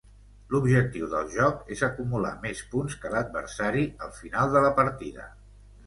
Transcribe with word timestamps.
L'objectiu 0.53 1.09
del 1.11 1.29
joc 1.33 1.69
és 1.77 1.85
acumular 1.89 2.33
més 2.47 2.65
punts 2.73 2.99
que 3.05 3.15
l'adversari 3.17 3.89
al 4.07 4.19
final 4.25 4.55
de 4.59 4.69
la 4.69 4.77
partida. 4.85 5.33